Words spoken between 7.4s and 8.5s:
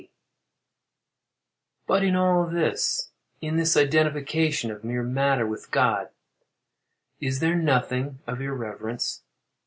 nothing of